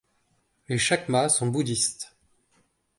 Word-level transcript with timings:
Les 0.67 0.79
Chakma 0.79 1.29
sont 1.29 1.45
bouddhistes. 1.45 2.15